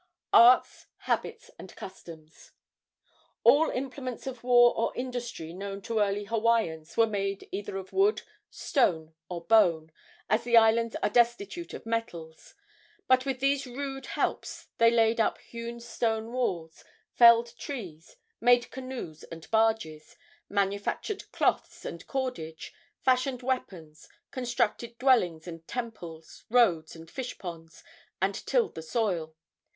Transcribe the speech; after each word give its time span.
ARTS, 0.33 0.87
HABITS 1.05 1.51
AND 1.59 1.75
CUSTOMS. 1.75 2.53
All 3.43 3.69
implements 3.69 4.25
of 4.25 4.43
war 4.43 4.73
or 4.75 4.91
industry 4.95 5.53
known 5.53 5.79
to 5.83 5.93
the 5.93 6.01
early 6.01 6.23
Hawaiians 6.23 6.97
were 6.97 7.05
made 7.05 7.47
either 7.51 7.77
of 7.77 7.93
wood, 7.93 8.23
stone, 8.49 9.13
or 9.29 9.45
bone, 9.45 9.91
as 10.27 10.43
the 10.43 10.57
islands 10.57 10.95
are 11.03 11.09
destitute 11.11 11.75
of 11.75 11.85
metals; 11.85 12.55
but 13.07 13.27
with 13.27 13.41
these 13.41 13.67
rude 13.67 14.07
helps 14.07 14.69
they 14.79 14.89
laid 14.89 15.19
up 15.21 15.37
hewn 15.37 15.79
stone 15.79 16.31
walls, 16.33 16.83
felled 17.13 17.55
trees, 17.59 18.15
made 18.39 18.71
canoes 18.71 19.21
and 19.25 19.51
barges, 19.51 20.15
manufactured 20.49 21.31
cloths 21.31 21.85
and 21.85 22.07
cordage, 22.07 22.73
fashioned 23.01 23.43
weapons, 23.43 24.09
constructed 24.31 24.97
dwellings 24.97 25.47
and 25.47 25.67
temples, 25.67 26.43
roads 26.49 26.95
and 26.95 27.11
fish 27.11 27.37
ponds, 27.37 27.83
and 28.19 28.33
tilled 28.47 28.73
the 28.73 28.81
soil. 28.81 29.35